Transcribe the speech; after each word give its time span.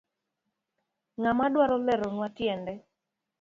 Ngama 1.19 1.45
dwaro 1.53 1.75
leronwa 1.85 2.27
tiende. 2.35 2.73